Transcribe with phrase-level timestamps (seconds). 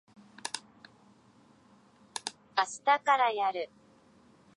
[2.55, 3.69] あしたからやる。